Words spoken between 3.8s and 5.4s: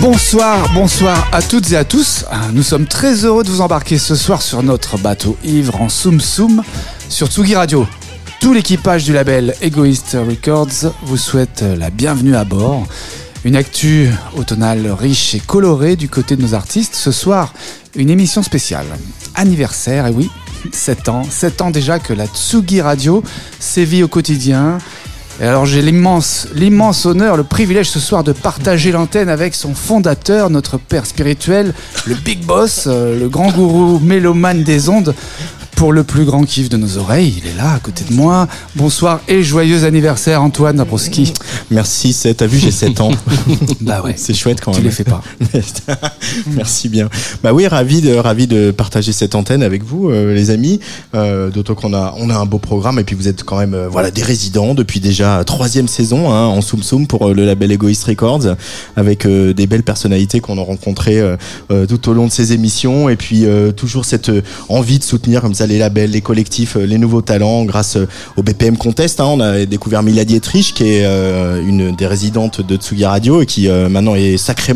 ce soir sur notre bateau